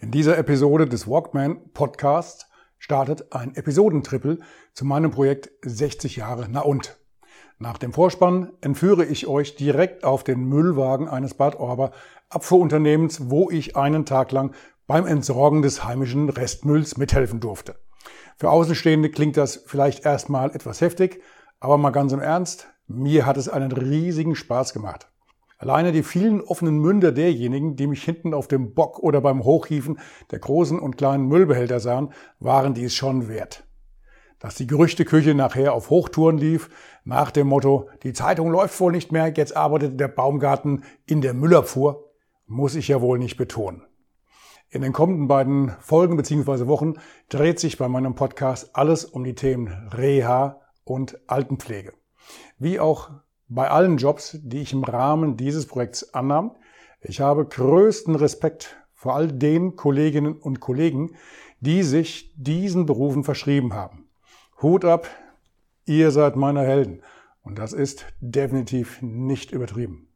In 0.00 0.12
dieser 0.12 0.38
Episode 0.38 0.86
des 0.86 1.08
Walkman 1.08 1.58
Podcasts 1.74 2.46
startet 2.78 3.32
ein 3.32 3.56
Episodentrippel 3.56 4.38
zu 4.72 4.84
meinem 4.84 5.10
Projekt 5.10 5.50
60 5.62 6.14
Jahre 6.14 6.46
Na 6.48 6.60
und. 6.60 6.96
Nach 7.58 7.78
dem 7.78 7.92
Vorspann 7.92 8.52
entführe 8.60 9.04
ich 9.04 9.26
euch 9.26 9.56
direkt 9.56 10.04
auf 10.04 10.22
den 10.22 10.44
Müllwagen 10.44 11.08
eines 11.08 11.34
Bad 11.34 11.56
Orber 11.56 11.90
Abfuhrunternehmens, 12.28 13.28
wo 13.28 13.50
ich 13.50 13.76
einen 13.76 14.06
Tag 14.06 14.30
lang 14.30 14.54
beim 14.86 15.04
Entsorgen 15.04 15.62
des 15.62 15.82
heimischen 15.82 16.28
Restmülls 16.28 16.96
mithelfen 16.96 17.40
durfte. 17.40 17.74
Für 18.36 18.50
Außenstehende 18.50 19.10
klingt 19.10 19.36
das 19.36 19.64
vielleicht 19.66 20.04
erstmal 20.04 20.54
etwas 20.54 20.80
heftig, 20.80 21.20
aber 21.58 21.76
mal 21.76 21.90
ganz 21.90 22.12
im 22.12 22.20
Ernst, 22.20 22.68
mir 22.86 23.26
hat 23.26 23.36
es 23.36 23.48
einen 23.48 23.72
riesigen 23.72 24.36
Spaß 24.36 24.72
gemacht. 24.72 25.08
Alleine 25.58 25.90
die 25.90 26.04
vielen 26.04 26.40
offenen 26.40 26.78
Münder 26.78 27.10
derjenigen, 27.10 27.74
die 27.74 27.88
mich 27.88 28.04
hinten 28.04 28.32
auf 28.32 28.46
dem 28.46 28.74
Bock 28.74 29.00
oder 29.00 29.20
beim 29.20 29.42
Hochhieven 29.42 29.98
der 30.30 30.38
großen 30.38 30.78
und 30.78 30.96
kleinen 30.96 31.26
Müllbehälter 31.26 31.80
sahen, 31.80 32.12
waren 32.38 32.74
dies 32.74 32.94
schon 32.94 33.28
wert. 33.28 33.64
Dass 34.38 34.54
die 34.54 34.68
Gerüchteküche 34.68 35.34
nachher 35.34 35.74
auf 35.74 35.90
Hochtouren 35.90 36.38
lief, 36.38 36.70
nach 37.02 37.32
dem 37.32 37.48
Motto, 37.48 37.88
die 38.04 38.12
Zeitung 38.12 38.52
läuft 38.52 38.78
wohl 38.78 38.92
nicht 38.92 39.10
mehr, 39.10 39.32
jetzt 39.36 39.56
arbeitet 39.56 39.98
der 39.98 40.06
Baumgarten 40.06 40.84
in 41.06 41.20
der 41.22 41.34
Müllabfuhr, 41.34 42.12
muss 42.46 42.76
ich 42.76 42.86
ja 42.86 43.00
wohl 43.00 43.18
nicht 43.18 43.36
betonen. 43.36 43.82
In 44.70 44.82
den 44.82 44.92
kommenden 44.92 45.26
beiden 45.26 45.72
Folgen 45.80 46.16
bzw. 46.16 46.68
Wochen 46.68 46.94
dreht 47.30 47.58
sich 47.58 47.78
bei 47.78 47.88
meinem 47.88 48.14
Podcast 48.14 48.76
alles 48.76 49.04
um 49.04 49.24
die 49.24 49.34
Themen 49.34 49.88
Reha 49.88 50.60
und 50.84 51.18
Altenpflege. 51.26 51.94
Wie 52.58 52.78
auch 52.78 53.10
bei 53.48 53.70
allen 53.70 53.96
Jobs, 53.96 54.38
die 54.42 54.60
ich 54.60 54.72
im 54.72 54.84
Rahmen 54.84 55.36
dieses 55.36 55.66
Projekts 55.66 56.14
annahm. 56.14 56.56
Ich 57.00 57.20
habe 57.20 57.44
größten 57.46 58.14
Respekt 58.14 58.76
vor 58.94 59.14
all 59.14 59.28
den 59.28 59.76
Kolleginnen 59.76 60.34
und 60.34 60.60
Kollegen, 60.60 61.16
die 61.60 61.82
sich 61.82 62.32
diesen 62.36 62.86
Berufen 62.86 63.24
verschrieben 63.24 63.74
haben. 63.74 64.08
Hut 64.60 64.84
ab, 64.84 65.08
ihr 65.84 66.10
seid 66.10 66.36
meine 66.36 66.62
Helden. 66.62 67.02
Und 67.42 67.58
das 67.58 67.72
ist 67.72 68.06
definitiv 68.20 69.00
nicht 69.00 69.52
übertrieben. 69.52 70.08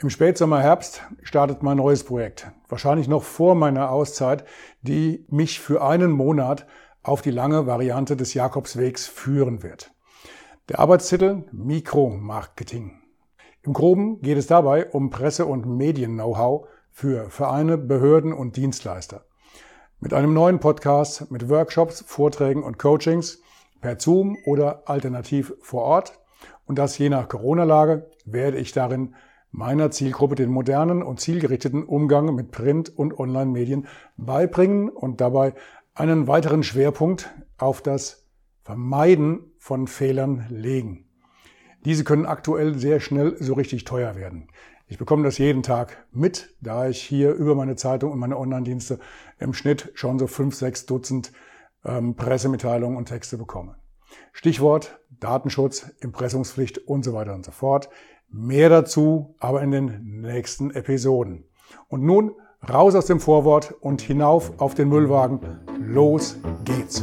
Im 0.00 0.10
Spätsommer 0.10 0.60
Herbst 0.60 1.02
startet 1.22 1.64
mein 1.64 1.76
neues 1.76 2.04
Projekt. 2.04 2.52
Wahrscheinlich 2.68 3.08
noch 3.08 3.24
vor 3.24 3.56
meiner 3.56 3.90
Auszeit, 3.90 4.44
die 4.80 5.26
mich 5.28 5.58
für 5.58 5.82
einen 5.82 6.12
Monat 6.12 6.66
auf 7.02 7.20
die 7.20 7.32
lange 7.32 7.66
Variante 7.66 8.16
des 8.16 8.32
Jakobswegs 8.32 9.08
führen 9.08 9.64
wird. 9.64 9.92
Der 10.68 10.80
Arbeitstitel 10.80 11.44
Mikromarketing. 11.50 13.00
Im 13.62 13.72
Groben 13.72 14.20
geht 14.20 14.36
es 14.36 14.48
dabei 14.48 14.90
um 14.90 15.08
Presse- 15.08 15.46
und 15.46 15.64
Medien-Know-how 15.64 16.68
für 16.90 17.30
Vereine, 17.30 17.78
Behörden 17.78 18.34
und 18.34 18.56
Dienstleister. 18.56 19.24
Mit 19.98 20.12
einem 20.12 20.34
neuen 20.34 20.60
Podcast 20.60 21.30
mit 21.30 21.48
Workshops, 21.48 22.04
Vorträgen 22.06 22.62
und 22.62 22.78
Coachings 22.78 23.40
per 23.80 23.98
Zoom 23.98 24.36
oder 24.44 24.82
alternativ 24.84 25.54
vor 25.62 25.84
Ort. 25.84 26.20
Und 26.66 26.78
das 26.78 26.98
je 26.98 27.08
nach 27.08 27.30
Corona-Lage 27.30 28.10
werde 28.26 28.58
ich 28.58 28.72
darin 28.72 29.14
meiner 29.50 29.90
Zielgruppe 29.90 30.34
den 30.34 30.50
modernen 30.50 31.02
und 31.02 31.18
zielgerichteten 31.18 31.82
Umgang 31.82 32.34
mit 32.34 32.50
Print- 32.50 32.92
und 32.94 33.18
Online-Medien 33.18 33.86
beibringen 34.18 34.90
und 34.90 35.22
dabei 35.22 35.54
einen 35.94 36.26
weiteren 36.26 36.62
Schwerpunkt 36.62 37.30
auf 37.56 37.80
das 37.80 38.27
Vermeiden 38.68 39.50
von 39.56 39.86
Fehlern 39.86 40.44
legen. 40.50 41.06
Diese 41.86 42.04
können 42.04 42.26
aktuell 42.26 42.78
sehr 42.78 43.00
schnell 43.00 43.34
so 43.40 43.54
richtig 43.54 43.84
teuer 43.84 44.14
werden. 44.14 44.48
Ich 44.88 44.98
bekomme 44.98 45.22
das 45.24 45.38
jeden 45.38 45.62
Tag 45.62 46.04
mit, 46.12 46.54
da 46.60 46.86
ich 46.86 47.00
hier 47.00 47.32
über 47.32 47.54
meine 47.54 47.76
Zeitung 47.76 48.12
und 48.12 48.18
meine 48.18 48.36
Online-Dienste 48.36 48.98
im 49.38 49.54
Schnitt 49.54 49.90
schon 49.94 50.18
so 50.18 50.26
fünf, 50.26 50.54
sechs 50.54 50.84
Dutzend 50.84 51.32
ähm, 51.82 52.14
Pressemitteilungen 52.14 52.98
und 52.98 53.06
Texte 53.06 53.38
bekomme. 53.38 53.76
Stichwort 54.34 55.00
Datenschutz, 55.18 55.90
Impressungspflicht 56.00 56.76
und 56.76 57.06
so 57.06 57.14
weiter 57.14 57.34
und 57.34 57.46
so 57.46 57.52
fort. 57.52 57.88
Mehr 58.28 58.68
dazu 58.68 59.34
aber 59.38 59.62
in 59.62 59.70
den 59.70 60.20
nächsten 60.20 60.72
Episoden. 60.72 61.44
Und 61.88 62.02
nun 62.02 62.32
raus 62.68 62.94
aus 62.94 63.06
dem 63.06 63.20
Vorwort 63.20 63.72
und 63.80 64.02
hinauf 64.02 64.60
auf 64.60 64.74
den 64.74 64.90
Müllwagen. 64.90 65.40
Los 65.80 66.36
geht's! 66.66 67.02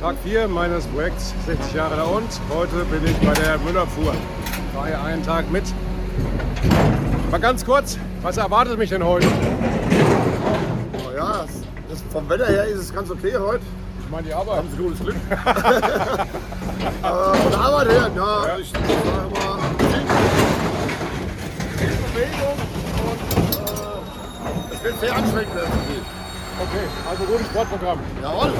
Tag 0.00 0.16
4 0.24 0.48
meines 0.48 0.86
Projekts 0.86 1.34
60 1.44 1.74
Jahre 1.74 1.94
da 1.94 2.04
und. 2.04 2.26
Heute 2.48 2.86
bin 2.86 3.04
ich 3.04 3.18
bei 3.18 3.34
der 3.34 3.58
Müllerfuhr. 3.58 4.14
Ich 4.14 4.74
fahre 4.74 4.86
hier 4.86 5.02
einen 5.02 5.22
Tag 5.22 5.50
mit. 5.50 5.62
Mal 7.30 7.38
ganz 7.38 7.66
kurz, 7.66 7.98
was 8.22 8.38
erwartet 8.38 8.78
mich 8.78 8.88
denn 8.88 9.04
heute? 9.04 9.26
Oh 10.94 11.14
ja, 11.14 11.42
das, 11.42 11.50
das, 11.90 12.02
vom 12.10 12.26
Wetter 12.30 12.46
her 12.46 12.64
ist 12.64 12.78
es 12.78 12.94
ganz 12.94 13.10
okay 13.10 13.36
heute. 13.36 13.60
Ich 14.02 14.10
meine 14.10 14.26
die 14.26 14.32
Arbeit. 14.32 14.56
Haben 14.56 14.70
Sie 14.70 14.82
gutes 14.82 15.00
Glück. 15.00 15.16
Aber 17.02 17.34
von 17.34 17.50
der 17.50 17.60
Arbeit 17.60 17.88
her, 17.90 18.10
ja, 18.16 18.46
ja. 18.46 18.56
ich 18.58 18.70
sage 18.70 18.84
viel 21.76 21.88
Bewegung 22.14 22.56
und 23.04 23.20
äh, 23.54 24.74
es 24.74 24.82
wird 24.82 24.98
sehr 24.98 25.14
anstrengend 25.14 25.54
werden. 25.54 26.19
Okay, 26.62 26.84
also 27.08 27.24
gutes 27.24 27.46
Sportprogramm. 27.46 27.98
Jawohl. 28.22 28.52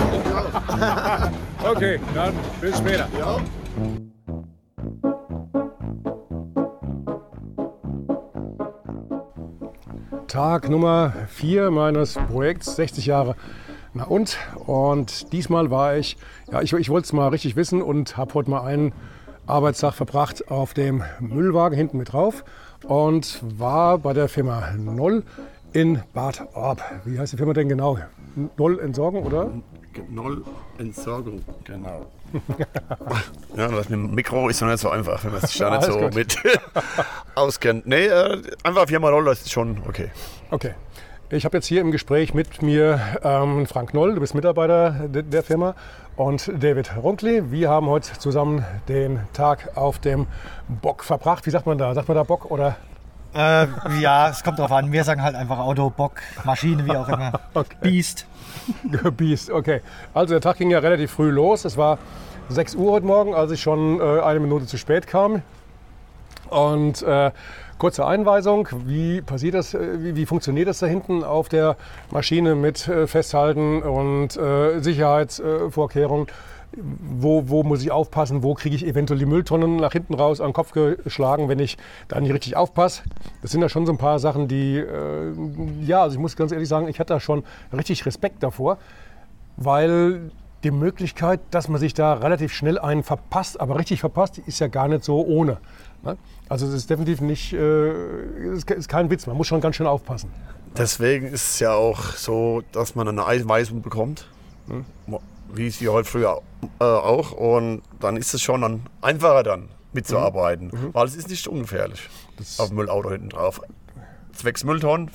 okay, 1.71 2.00
dann 2.15 2.33
bis 2.59 2.78
später. 2.78 3.06
Ja. 3.19 3.37
Tag 10.27 10.71
Nummer 10.71 11.12
4 11.28 11.71
meines 11.71 12.15
Projekts 12.15 12.75
60 12.77 13.05
Jahre. 13.05 13.37
Na 13.93 14.05
und? 14.05 14.38
Und 14.65 15.32
diesmal 15.34 15.71
war 15.71 15.97
ich, 15.97 16.17
ja, 16.50 16.62
ich, 16.62 16.72
ich 16.72 16.88
wollte 16.88 17.05
es 17.05 17.12
mal 17.12 17.28
richtig 17.28 17.55
wissen 17.55 17.82
und 17.82 18.17
habe 18.17 18.32
heute 18.32 18.49
mal 18.49 18.62
einen 18.62 18.94
Arbeitstag 19.47 19.93
verbracht 19.93 20.50
auf 20.50 20.72
dem 20.72 21.03
Müllwagen 21.19 21.77
hinten 21.77 21.99
mit 21.99 22.15
drauf 22.15 22.44
und 22.84 23.41
war 23.43 23.99
bei 23.99 24.15
der 24.15 24.28
Firma 24.28 24.71
Noll 24.78 25.25
in 25.72 26.03
Bad 26.12 26.42
Orb. 26.54 26.82
Wie 27.04 27.19
heißt 27.19 27.32
die 27.32 27.36
Firma 27.36 27.53
denn 27.53 27.69
genau? 27.69 27.98
Noll 28.56 28.81
Entsorgung, 28.81 29.25
oder? 29.25 29.50
Noll 30.08 30.44
Entsorgung, 30.78 31.42
genau. 31.64 32.06
ja, 33.56 33.69
das 33.69 33.88
mit 33.88 33.91
dem 33.91 34.14
Mikro 34.14 34.48
ist 34.48 34.60
noch 34.60 34.69
nicht 34.69 34.81
so 34.81 34.91
einfach, 34.91 35.25
wenn 35.25 35.32
man 35.32 35.41
sich 35.41 35.58
da 35.58 35.70
nicht 35.76 35.84
so 35.84 35.98
gut. 35.98 36.14
mit 36.14 36.36
auskennt. 37.34 37.86
Nee, 37.86 38.06
äh, 38.06 38.42
einfach 38.62 38.86
Firma 38.86 39.10
Noll, 39.10 39.25
das 39.25 39.41
ist 39.41 39.53
schon 39.53 39.82
okay. 39.88 40.10
Okay. 40.50 40.75
Ich 41.32 41.44
habe 41.44 41.56
jetzt 41.56 41.66
hier 41.66 41.81
im 41.81 41.92
Gespräch 41.92 42.34
mit 42.34 42.60
mir 42.60 43.00
ähm, 43.22 43.66
Frank 43.66 43.94
Noll, 43.94 44.14
du 44.14 44.20
bist 44.20 44.34
Mitarbeiter 44.34 45.08
de 45.08 45.22
der 45.22 45.44
Firma, 45.44 45.76
und 46.20 46.52
David 46.62 46.97
Runkli. 46.97 47.50
Wir 47.50 47.70
haben 47.70 47.87
heute 47.87 48.19
zusammen 48.19 48.62
den 48.88 49.20
Tag 49.32 49.76
auf 49.76 49.98
dem 49.98 50.26
Bock 50.69 51.02
verbracht. 51.02 51.47
Wie 51.47 51.50
sagt 51.50 51.64
man 51.64 51.78
da? 51.78 51.94
Sagt 51.94 52.08
man 52.08 52.16
da 52.16 52.25
Bock 52.25 52.50
oder 52.50 52.76
äh, 53.35 53.67
ja, 54.01 54.31
es 54.31 54.43
kommt 54.43 54.59
drauf 54.59 54.73
an. 54.73 54.93
Wir 54.93 55.05
sagen 55.05 55.23
halt 55.23 55.35
einfach 55.35 55.59
Auto, 55.59 55.91
Bock, 55.91 56.21
Maschine, 56.45 56.85
wie 56.87 56.97
auch 56.97 57.09
immer. 57.09 57.32
Okay. 57.55 57.77
Beast. 57.81 58.27
Beast, 59.17 59.50
okay. 59.50 59.81
Also 60.15 60.35
der 60.35 60.41
Tag 60.41 60.59
ging 60.59 60.71
ja 60.71 60.79
relativ 60.79 61.12
früh 61.12 61.31
los. 61.31 61.65
Es 61.65 61.77
war 61.77 61.99
6 62.49 62.75
Uhr 62.75 62.93
heute 62.93 63.06
Morgen, 63.06 63.35
als 63.35 63.50
ich 63.50 63.61
schon 63.61 64.00
äh, 64.00 64.21
eine 64.21 64.41
Minute 64.41 64.67
zu 64.67 64.79
spät 64.79 65.06
kam. 65.06 65.43
Und 66.49 67.03
äh, 67.03 67.31
kurze 67.79 68.06
Einweisung, 68.06 68.69
wie 68.87 69.21
passiert 69.21 69.55
das, 69.55 69.75
äh, 69.75 70.03
wie, 70.03 70.17
wie, 70.17 70.26
funktioniert 70.26 70.69
das 70.69 70.81
da 70.81 70.87
hinten 70.87 71.23
auf 71.23 71.49
der 71.49 71.76
Maschine 72.11 72.55
mit 72.55 72.88
äh, 72.88 73.06
Festhalten 73.06 73.83
und 73.83 74.37
äh, 74.37 74.81
Sicherheitsvorkehrungen? 74.81 76.26
Wo, 76.76 77.49
wo 77.49 77.62
muss 77.62 77.82
ich 77.82 77.90
aufpassen, 77.90 78.43
wo 78.43 78.55
kriege 78.55 78.76
ich 78.76 78.87
eventuell 78.87 79.19
die 79.19 79.26
Mülltonnen 79.26 79.76
nach 79.76 79.93
hinten 79.93 80.14
raus 80.14 80.40
an 80.40 80.49
den 80.49 80.52
Kopf 80.52 80.72
geschlagen, 80.72 81.49
wenn 81.49 81.58
ich 81.58 81.76
da 82.08 82.20
nicht 82.20 82.32
richtig 82.32 82.56
aufpasse. 82.56 83.02
Das 83.43 83.50
sind 83.50 83.61
ja 83.61 83.69
schon 83.69 83.87
so 83.87 83.93
ein 83.93 83.99
paar 83.99 84.19
Sachen, 84.19 84.46
die, 84.46 84.76
äh, 84.76 85.32
ja, 85.82 86.02
also 86.02 86.14
ich 86.14 86.20
muss 86.20 86.37
ganz 86.37 86.52
ehrlich 86.52 86.69
sagen, 86.69 86.88
ich 86.88 87.00
hatte 87.00 87.14
da 87.14 87.20
schon 87.20 87.44
richtig 87.72 88.06
Respekt 88.06 88.43
davor, 88.43 88.78
weil 89.56 90.31
die 90.62 90.70
Möglichkeit, 90.70 91.40
dass 91.50 91.69
man 91.69 91.81
sich 91.81 91.94
da 91.94 92.14
relativ 92.14 92.52
schnell 92.52 92.78
einen 92.78 93.02
verpasst, 93.02 93.61
aber 93.61 93.78
richtig 93.78 94.00
verpasst, 94.00 94.38
ist 94.38 94.61
ja 94.61 94.69
gar 94.69 94.88
nicht 94.88 95.05
so 95.05 95.25
ohne. 95.25 95.58
Ne? 96.02 96.16
Also 96.49 96.66
es 96.66 96.75
ist 96.75 96.90
definitiv 96.90 97.20
nicht, 97.20 97.52
äh, 97.52 98.55
ist 98.55 98.88
kein 98.88 99.11
Witz, 99.11 99.26
man 99.26 99.37
muss 99.37 99.46
schon 99.46 99.61
ganz 99.61 99.76
schön 99.76 99.87
aufpassen. 99.87 100.31
Deswegen 100.76 101.26
ist 101.26 101.55
es 101.55 101.61
ja 101.61 101.73
auch 101.73 102.12
so, 102.12 102.62
dass 102.73 102.94
man 102.94 103.08
eine 103.08 103.26
Einweisung 103.26 103.82
bekommt, 103.82 104.28
hm. 104.69 104.84
Wie 105.55 105.67
es 105.67 105.76
hier 105.76 105.93
heute 105.93 106.08
früher 106.08 106.41
äh, 106.81 106.85
auch. 106.85 107.32
Und 107.32 107.82
dann 108.00 108.17
ist 108.17 108.35
es 108.35 108.43
schon 108.43 108.61
dann 108.61 108.82
einfacher 109.00 109.43
dann 109.43 109.69
mitzuarbeiten, 109.93 110.70
mhm. 110.73 110.81
mhm. 110.87 110.94
weil 110.94 111.06
es 111.06 111.17
ist 111.17 111.29
nicht 111.29 111.47
ungefährlich 111.49 112.08
das 112.37 112.61
auf 112.61 112.69
dem 112.69 112.76
Müllauto 112.76 113.11
hinten 113.11 113.31
drauf. 113.31 113.61
Zwecks 114.32 114.64
Mülltonnen, 114.64 115.11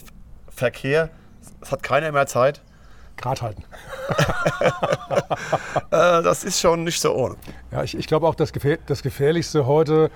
Verkehr, 0.49 1.09
es 1.61 1.71
hat 1.71 1.83
keiner 1.83 2.11
mehr 2.11 2.27
Zeit. 2.27 2.61
Grad 3.17 3.41
halten. 3.41 3.63
Äh, 5.91 6.23
das 6.23 6.43
ist 6.43 6.59
schon 6.59 6.83
nicht 6.83 6.99
so 6.99 7.13
ohne. 7.13 7.35
Ja, 7.71 7.83
ich, 7.83 7.95
ich 7.97 8.07
glaube 8.07 8.27
auch, 8.27 8.35
das, 8.35 8.51
Gefähr 8.51 8.77
das 8.85 9.03
Gefährlichste 9.03 9.65
heute 9.65 10.09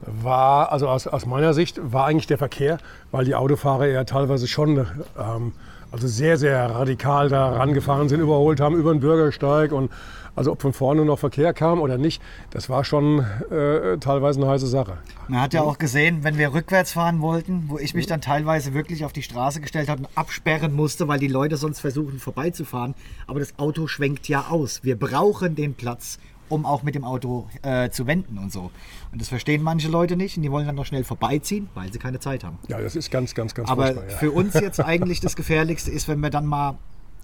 war, 0.00 0.72
also 0.72 0.88
aus, 0.88 1.06
aus 1.06 1.26
meiner 1.26 1.52
Sicht, 1.52 1.80
war 1.82 2.06
eigentlich 2.06 2.26
der 2.26 2.38
Verkehr, 2.38 2.78
weil 3.10 3.24
die 3.24 3.34
Autofahrer 3.34 3.86
ja 3.86 4.04
teilweise 4.04 4.46
schon 4.46 4.86
ähm, 5.18 5.52
also 5.92 6.06
sehr, 6.08 6.36
sehr 6.36 6.70
radikal 6.70 7.28
da 7.28 7.50
rangefahren 7.50 8.08
sind, 8.08 8.20
überholt 8.20 8.60
haben 8.60 8.76
über 8.76 8.92
den 8.92 9.00
Bürgersteig 9.00 9.72
und 9.72 9.90
also 10.36 10.52
ob 10.52 10.60
von 10.60 10.74
vorne 10.74 11.04
noch 11.04 11.18
Verkehr 11.18 11.54
kam 11.54 11.80
oder 11.80 11.96
nicht, 11.96 12.22
das 12.50 12.68
war 12.68 12.84
schon 12.84 13.20
äh, 13.50 13.96
teilweise 13.98 14.40
eine 14.40 14.50
heiße 14.50 14.66
Sache. 14.66 14.98
Man 15.28 15.40
hat 15.40 15.54
ja 15.54 15.62
auch 15.62 15.78
gesehen, 15.78 16.24
wenn 16.24 16.36
wir 16.36 16.52
rückwärts 16.52 16.92
fahren 16.92 17.22
wollten, 17.22 17.64
wo 17.68 17.78
ich 17.78 17.94
mich 17.94 18.06
dann 18.06 18.20
teilweise 18.20 18.74
wirklich 18.74 19.04
auf 19.06 19.14
die 19.14 19.22
Straße 19.22 19.62
gestellt 19.62 19.88
habe 19.88 20.02
und 20.02 20.08
absperren 20.14 20.74
musste, 20.74 21.08
weil 21.08 21.18
die 21.18 21.28
Leute 21.28 21.56
sonst 21.56 21.80
versuchen 21.80 22.18
vorbeizufahren. 22.18 22.94
Aber 23.26 23.40
das 23.40 23.58
Auto 23.58 23.86
schwenkt 23.86 24.28
ja 24.28 24.46
aus. 24.50 24.84
Wir 24.84 24.98
brauchen 24.98 25.56
den 25.56 25.74
Platz, 25.74 26.18
um 26.48 26.66
auch 26.66 26.82
mit 26.82 26.94
dem 26.94 27.04
Auto 27.04 27.48
äh, 27.62 27.90
zu 27.90 28.06
wenden 28.06 28.38
und 28.38 28.52
so. 28.52 28.70
Und 29.12 29.20
das 29.20 29.28
verstehen 29.28 29.62
manche 29.62 29.88
Leute 29.88 30.16
nicht 30.16 30.36
und 30.36 30.42
die 30.42 30.50
wollen 30.50 30.66
dann 30.66 30.76
noch 30.76 30.86
schnell 30.86 31.04
vorbeiziehen, 31.04 31.68
weil 31.74 31.92
sie 31.92 31.98
keine 31.98 32.20
Zeit 32.20 32.44
haben. 32.44 32.58
Ja, 32.68 32.80
das 32.80 32.96
ist 32.96 33.10
ganz, 33.10 33.34
ganz, 33.34 33.54
ganz 33.54 33.68
Aber 33.68 33.94
ja. 33.94 34.00
für 34.16 34.30
uns 34.30 34.54
jetzt 34.54 34.80
eigentlich 34.80 35.20
das 35.20 35.36
Gefährlichste 35.36 35.90
ist, 35.90 36.08
wenn 36.08 36.20
wir 36.20 36.30
dann 36.30 36.46
mal 36.46 36.78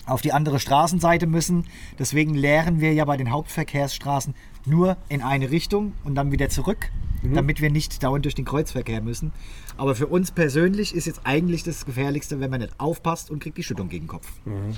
auf 0.06 0.20
die 0.20 0.32
andere 0.32 0.58
Straßenseite 0.58 1.26
müssen. 1.26 1.66
Deswegen 1.98 2.34
leeren 2.34 2.80
wir 2.80 2.92
ja 2.92 3.04
bei 3.04 3.16
den 3.16 3.30
Hauptverkehrsstraßen 3.30 4.34
nur 4.66 4.96
in 5.08 5.22
eine 5.22 5.50
Richtung 5.50 5.92
und 6.04 6.14
dann 6.14 6.32
wieder 6.32 6.48
zurück, 6.48 6.90
mhm. 7.22 7.34
damit 7.34 7.60
wir 7.60 7.70
nicht 7.70 8.02
dauernd 8.02 8.24
durch 8.24 8.34
den 8.34 8.44
Kreuzverkehr 8.44 9.00
müssen. 9.00 9.32
Aber 9.76 9.94
für 9.94 10.06
uns 10.06 10.30
persönlich 10.30 10.94
ist 10.94 11.06
jetzt 11.06 11.22
eigentlich 11.24 11.62
das 11.62 11.86
Gefährlichste, 11.86 12.40
wenn 12.40 12.50
man 12.50 12.60
nicht 12.60 12.78
aufpasst 12.78 13.30
und 13.30 13.42
kriegt 13.42 13.56
die 13.58 13.62
Schüttung 13.62 13.88
gegen 13.88 14.04
den 14.04 14.08
Kopf. 14.08 14.28
Mhm. 14.44 14.76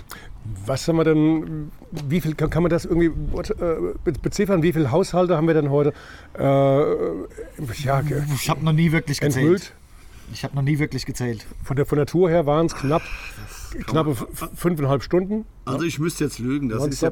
Was 0.66 0.86
haben 0.86 0.96
wir 0.96 1.04
denn, 1.04 1.70
wie 2.08 2.20
viel 2.20 2.34
kann, 2.34 2.50
kann 2.50 2.62
man 2.62 2.70
das 2.70 2.84
irgendwie 2.84 3.06
äh, 3.06 4.12
beziffern? 4.22 4.62
Wie 4.62 4.72
viele 4.72 4.90
Haushalte 4.90 5.36
haben 5.36 5.46
wir 5.46 5.54
denn 5.54 5.70
heute? 5.70 5.92
Äh, 6.38 6.42
ja, 7.82 8.02
ich 8.34 8.50
habe 8.50 8.64
noch 8.64 8.72
nie 8.72 8.92
wirklich 8.92 9.20
gezählt. 9.20 9.44
Entmüllt? 9.44 9.72
Ich 10.32 10.42
habe 10.42 10.54
noch 10.54 10.62
nie 10.62 10.78
wirklich 10.78 11.04
gezählt. 11.04 11.46
Von 11.62 11.76
der, 11.76 11.86
von 11.86 11.96
der 11.96 12.06
Tour 12.06 12.30
her 12.30 12.46
waren 12.46 12.66
es 12.66 12.74
knapp 12.74 13.02
knappe 13.82 14.14
fünfeinhalb 14.54 15.02
Stunden. 15.02 15.44
Also 15.64 15.84
ich 15.84 15.98
müsste 15.98 16.24
jetzt 16.24 16.38
lügen, 16.38 16.68
das 16.68 16.86
ist 16.86 17.02
ja 17.02 17.10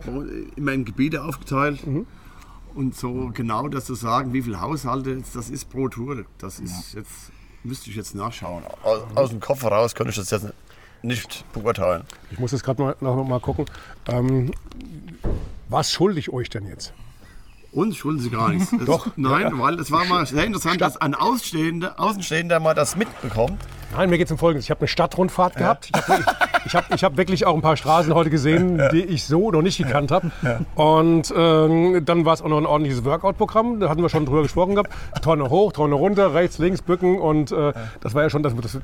immer 0.57 0.73
in 0.73 0.85
Gebiete 0.85 1.23
aufgeteilt. 1.25 1.87
Mhm. 1.87 2.07
Und 2.75 2.97
so 2.97 3.31
genau 3.35 3.69
das 3.69 3.85
zu 3.85 3.95
sagen, 3.95 4.33
wie 4.33 4.43
viele 4.43 4.61
Haushalte 4.61 5.23
das 5.35 5.51
ist 5.51 5.69
pro 5.71 5.89
Tour, 5.89 6.25
das 6.39 6.59
ist 6.59 6.95
ja. 6.95 7.01
jetzt, 7.01 7.33
müsste 7.65 7.91
ich 7.91 7.97
jetzt 7.97 8.15
nachschauen. 8.15 8.63
Aus, 8.83 9.01
aus, 9.15 9.31
dem 9.31 9.41
Kopf 9.41 9.63
heraus 9.63 9.95
könnte 9.95 10.11
ich 10.11 10.17
das 10.17 10.31
jetzt 10.31 10.53
nicht 11.03 11.45
beurteilen. 11.53 12.05
Ich 12.31 12.39
muss 12.39 12.53
jetzt 12.53 12.65
gerade 12.65 12.83
mal, 12.83 12.97
noch 13.01 13.23
mal 13.25 13.41
gucken. 13.41 13.67
Ähm, 14.09 14.53
was 15.69 15.91
schulde 15.91 16.19
ich 16.19 16.31
euch 16.33 16.49
denn 16.49 16.67
jetzt? 16.67 16.95
Uns 17.73 17.97
schulden 17.97 18.21
sie 18.21 18.31
gar 18.31 18.51
nichts. 18.51 18.71
Das, 18.79 18.85
Doch. 18.85 19.09
Nein, 19.17 19.43
ja. 19.43 19.59
weil 19.59 19.79
es 19.81 19.91
war 19.91 20.05
mal 20.05 20.27
sehr 20.27 20.45
interessant, 20.45 20.77
Stadt. 20.77 20.95
dass 20.95 21.01
ein 21.01 21.15
Außenstehender, 21.15 21.99
Außenstehender 21.99 22.61
mal 22.61 22.75
das 22.75 22.97
mitbekommt. 22.97 23.61
Nein, 23.93 24.11
mir 24.11 24.19
geht 24.19 24.27
es 24.27 24.33
um 24.33 24.39
Folgendes. 24.39 24.65
Ich 24.65 24.71
habe 24.71 24.81
eine 24.81 24.89
Stadtrundfahrt 24.89 25.55
ja. 25.55 25.61
gehabt. 25.61 25.91
Ich 25.95 26.09
habe 26.09 26.25
ich 26.65 26.75
hab, 26.75 27.03
hab 27.03 27.17
wirklich 27.17 27.47
auch 27.47 27.55
ein 27.55 27.61
paar 27.61 27.77
Straßen 27.77 28.15
heute 28.15 28.31
gesehen, 28.31 28.79
ja. 28.79 28.89
die 28.89 29.03
ich 29.03 29.25
so 29.25 29.51
noch 29.51 29.63
nicht 29.63 29.79
gekannt 29.79 30.11
habe. 30.11 30.31
Und 30.75 31.33
ähm, 31.37 32.05
dann 32.05 32.25
war 32.25 32.35
es 32.35 32.43
auch 32.43 32.49
noch 32.49 32.59
ein 32.59 32.67
ordentliches 32.67 33.05
Workout-Programm. 33.05 33.81
Da 33.81 33.89
hatten 33.89 34.03
wir 34.03 34.09
schon 34.09 34.25
drüber 34.25 34.43
gesprochen 34.43 34.75
gehabt. 34.75 34.91
Tonne 35.23 35.51
hoch, 35.51 35.73
Tonne 35.73 35.95
runter, 35.95 36.35
rechts, 36.35 36.59
links, 36.59 36.81
bücken. 36.83 37.19
Und 37.19 37.53
äh, 37.53 37.73
das 38.01 38.15
war 38.15 38.23
ja 38.23 38.31
schon 38.31 38.43
das, 38.43 38.55
das. 38.55 38.79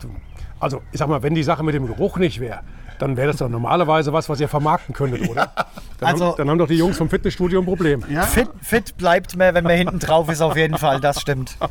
Also, 0.60 0.82
ich 0.92 0.98
sag 0.98 1.08
mal, 1.08 1.22
wenn 1.22 1.34
die 1.34 1.42
Sache 1.42 1.62
mit 1.62 1.74
dem 1.74 1.86
Geruch 1.86 2.18
nicht 2.18 2.40
wäre, 2.40 2.60
dann 2.98 3.16
wäre 3.16 3.28
das 3.28 3.36
doch 3.36 3.48
normalerweise 3.48 4.12
was, 4.12 4.28
was 4.28 4.40
ihr 4.40 4.48
vermarkten 4.48 4.94
könntet, 4.94 5.28
oder? 5.28 5.52
Dann, 6.00 6.10
also, 6.10 6.26
haben, 6.26 6.36
dann 6.36 6.50
haben 6.50 6.58
doch 6.58 6.68
die 6.68 6.76
Jungs 6.76 6.96
vom 6.96 7.08
Fitnessstudio 7.08 7.60
ein 7.60 7.64
Problem. 7.64 8.04
Ja? 8.08 8.22
Fit, 8.22 8.48
fit, 8.62 8.96
bleibt 8.96 9.36
mehr, 9.36 9.54
wenn 9.54 9.64
man 9.64 9.76
hinten 9.76 9.98
drauf 9.98 10.30
ist, 10.30 10.40
auf 10.40 10.56
jeden 10.56 10.78
Fall, 10.78 11.00
das 11.00 11.20
stimmt. 11.20 11.56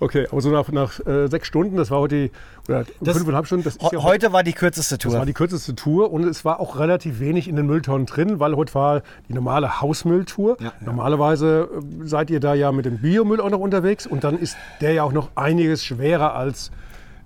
Okay, 0.00 0.26
aber 0.30 0.40
so 0.40 0.50
nach, 0.50 0.68
nach 0.68 1.04
äh, 1.06 1.26
sechs 1.26 1.48
Stunden, 1.48 1.76
das 1.76 1.90
war 1.90 1.98
heute 1.98 2.28
die, 2.28 2.30
oder 2.68 2.84
das, 3.00 3.16
fünfeinhalb 3.16 3.46
Stunden. 3.46 3.64
Das 3.64 3.78
ja 3.90 4.02
heute 4.02 4.32
war 4.32 4.42
die 4.42 4.52
kürzeste 4.52 4.96
Tour. 4.96 5.12
Das 5.12 5.18
war 5.18 5.26
die 5.26 5.32
kürzeste 5.32 5.74
Tour 5.74 6.12
und 6.12 6.24
es 6.24 6.44
war 6.44 6.60
auch 6.60 6.78
relativ 6.78 7.18
wenig 7.18 7.48
in 7.48 7.56
den 7.56 7.66
Mülltonnen 7.66 8.06
drin, 8.06 8.38
weil 8.38 8.54
heute 8.54 8.74
war 8.74 9.02
die 9.28 9.34
normale 9.34 9.80
Hausmülltour. 9.80 10.56
Ja, 10.60 10.72
Normalerweise 10.80 11.68
äh, 11.72 12.06
seid 12.06 12.30
ihr 12.30 12.40
da 12.40 12.54
ja 12.54 12.70
mit 12.70 12.84
dem 12.84 12.98
Biomüll 12.98 13.40
auch 13.40 13.50
noch 13.50 13.58
unterwegs 13.58 14.06
und 14.06 14.24
dann 14.24 14.38
ist 14.38 14.56
der 14.80 14.92
ja 14.92 15.02
auch 15.02 15.12
noch 15.12 15.30
einiges 15.34 15.84
schwerer 15.84 16.34
als 16.34 16.70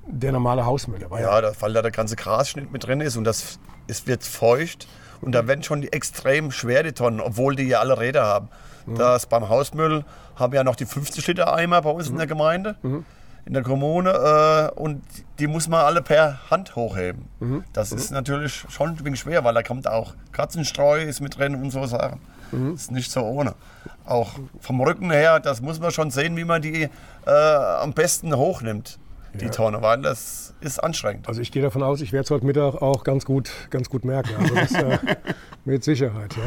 der 0.07 0.33
normale 0.33 0.67
Hausmüll. 0.67 1.01
ja, 1.11 1.41
ja, 1.41 1.53
weil 1.61 1.73
da 1.73 1.83
der 1.83 1.91
ganze 1.91 2.17
Grasschnitt 2.17 2.73
mit 2.73 2.87
drin 2.87 3.01
ist 3.01 3.17
und 3.17 3.25
das 3.25 3.59
es 3.87 4.07
wird 4.07 4.25
feucht. 4.25 4.89
Und 5.21 5.33
da 5.33 5.47
werden 5.47 5.63
schon 5.63 5.81
die 5.83 5.93
extrem 5.93 6.51
schwer 6.51 6.83
die 6.83 6.93
Tonnen, 6.93 7.21
obwohl 7.21 7.55
die 7.55 7.65
ja 7.65 7.79
alle 7.79 7.99
Räder 7.99 8.25
haben. 8.25 8.49
Mhm. 8.87 8.97
Das 8.97 9.27
beim 9.27 9.49
Hausmüll 9.49 10.05
haben 10.35 10.53
wir 10.53 10.59
ja 10.59 10.65
noch 10.65 10.75
die 10.75 10.87
50 10.87 11.25
Liter 11.29 11.55
Eimer 11.55 11.83
bei 11.83 11.91
uns 11.91 12.09
mhm. 12.09 12.15
in 12.15 12.19
der 12.19 12.27
Gemeinde, 12.27 12.77
mhm. 12.83 13.05
in 13.45 13.53
der 13.53 13.63
Kommune. 13.63 14.11
Äh, 14.11 14.81
und 14.81 15.03
die 15.39 15.47
muss 15.47 15.69
man 15.69 15.85
alle 15.85 16.03
per 16.03 16.51
Hand 16.51 16.75
hochheben. 16.75 17.29
Mhm. 17.39 17.65
Das 17.73 17.93
ist 17.93 18.11
mhm. 18.11 18.17
natürlich 18.17 18.65
schon 18.69 18.91
ein 18.91 19.05
wenig 19.05 19.21
schwer, 19.21 19.45
weil 19.45 19.55
da 19.55 19.63
kommt 19.63 19.87
auch 19.87 20.15
Katzenstreu 20.33 21.03
ist 21.03 21.21
mit 21.21 21.39
drin 21.39 21.55
und 21.55 21.71
so 21.71 21.87
Sachen. 21.87 22.21
Mhm. 22.51 22.75
Ist 22.75 22.91
nicht 22.91 23.11
so 23.11 23.21
ohne. 23.21 23.55
Auch 24.05 24.33
vom 24.59 24.81
Rücken 24.81 25.13
her, 25.13 25.39
das 25.39 25.61
muss 25.61 25.79
man 25.79 25.93
schon 25.93 26.11
sehen, 26.11 26.37
wie 26.37 26.45
man 26.45 26.61
die 26.61 26.89
äh, 27.27 27.31
am 27.31 27.93
besten 27.93 28.35
hochnimmt 28.35 28.99
die 29.35 29.47
ja. 29.47 29.51
Tonne, 29.51 29.83
weil 29.83 30.03
das 30.03 30.55
ist 30.61 30.83
anstrengend. 30.83 31.29
Also 31.29 31.41
ich 31.41 31.53
gehe 31.53 31.63
davon 31.63 31.83
aus, 31.83 32.01
ich 32.01 32.13
werde 32.13 32.25
es 32.25 32.31
heute 32.31 32.45
Mittag 32.45 32.77
auch 32.77 33.05
ganz 33.05 33.25
gut, 33.25 33.51
ganz 33.71 33.89
gut 33.89 34.05
merken. 34.05 34.31
Also 34.39 34.55
das, 34.55 34.73
äh, 34.73 34.99
mit 35.65 35.85
Sicherheit. 35.85 36.37
Ja. 36.37 36.43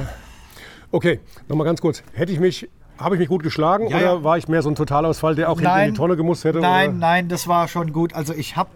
Okay, 0.92 1.20
nochmal 1.48 1.66
ganz 1.66 1.82
kurz. 1.82 2.04
Hätte 2.14 2.32
ich 2.32 2.40
mich 2.40 2.70
habe 2.98 3.16
ich 3.16 3.20
mich 3.20 3.28
gut 3.28 3.44
geschlagen 3.44 3.90
ja, 3.90 3.98
oder 3.98 4.06
ja. 4.06 4.24
war 4.24 4.38
ich 4.38 4.48
mehr 4.48 4.62
so 4.62 4.70
ein 4.70 4.76
Totalausfall, 4.76 5.36
der 5.36 5.50
auch 5.50 5.60
nein, 5.60 5.90
in 5.90 5.94
die 5.94 5.98
Tonne 5.98 6.16
gemusst 6.16 6.46
hätte? 6.46 6.60
Nein, 6.60 6.92
oder? 6.92 6.98
nein, 6.98 7.28
das 7.28 7.48
war 7.48 7.68
schon 7.68 7.92
gut. 7.92 8.14
Also 8.14 8.34
ich 8.34 8.56
habe 8.56 8.70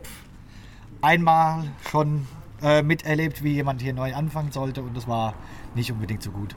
einmal 1.02 1.64
schon 1.90 2.28
äh, 2.62 2.82
miterlebt, 2.82 3.44
wie 3.44 3.54
jemand 3.54 3.82
hier 3.82 3.94
neu 3.94 4.14
anfangen 4.14 4.52
sollte 4.52 4.82
und 4.82 4.98
das 4.98 5.08
war 5.08 5.36
nicht 5.76 5.92
unbedingt 5.92 6.22
so 6.22 6.32
gut. 6.32 6.56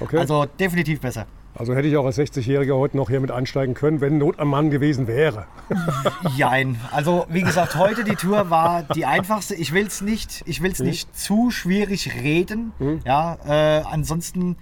Okay. 0.00 0.16
Also 0.16 0.46
definitiv 0.46 1.00
besser. 1.00 1.26
Also 1.56 1.74
hätte 1.74 1.86
ich 1.86 1.96
auch 1.96 2.04
als 2.04 2.18
60-Jähriger 2.18 2.76
heute 2.76 2.96
noch 2.96 3.08
hier 3.08 3.20
mit 3.20 3.30
einsteigen 3.30 3.74
können, 3.74 4.00
wenn 4.00 4.18
Not 4.18 4.40
am 4.40 4.48
Mann 4.48 4.70
gewesen 4.70 5.06
wäre. 5.06 5.46
Jein. 6.36 6.80
Also 6.90 7.26
wie 7.28 7.42
gesagt, 7.42 7.76
heute 7.76 8.02
die 8.02 8.16
Tour 8.16 8.50
war 8.50 8.82
die 8.82 9.06
einfachste. 9.06 9.54
Ich 9.54 9.72
will 9.72 9.86
es 9.86 10.00
nicht, 10.00 10.42
ich 10.46 10.62
will's 10.62 10.80
mhm. 10.80 10.86
nicht 10.86 11.16
zu 11.16 11.52
schwierig 11.52 12.12
reden. 12.22 12.72
Mhm. 12.80 13.00
Ja, 13.04 13.38
äh, 13.46 13.82
ansonsten, 13.84 14.56